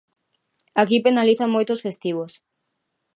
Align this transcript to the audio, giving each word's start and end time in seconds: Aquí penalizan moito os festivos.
Aquí 0.81 0.97
penalizan 1.07 1.53
moito 1.55 1.71
os 1.75 1.83
festivos. 1.87 2.31